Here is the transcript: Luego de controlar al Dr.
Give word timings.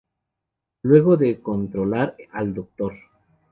Luego 0.81 1.15
de 1.15 1.39
controlar 1.43 2.17
al 2.31 2.55
Dr. 2.55 2.95